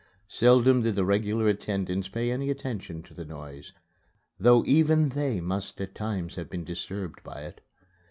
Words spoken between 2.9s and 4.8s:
to the noise, though